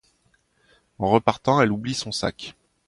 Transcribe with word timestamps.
En 0.97 1.09
repartant, 1.11 1.61
elle 1.61 1.71
oublie 1.71 1.93
son 1.93 2.11
sac. 2.11 2.55